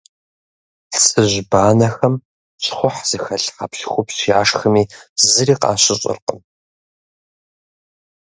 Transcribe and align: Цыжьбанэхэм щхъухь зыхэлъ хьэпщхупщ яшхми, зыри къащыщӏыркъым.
Цыжьбанэхэм 1.01 2.15
щхъухь 2.63 3.01
зыхэлъ 3.09 3.49
хьэпщхупщ 3.55 4.17
яшхми, 4.39 4.83
зыри 5.29 5.55
къащыщӏыркъым. 5.61 6.39